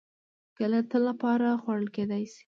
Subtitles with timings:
[0.57, 2.39] کېله د تل لپاره خوړل کېدای شي.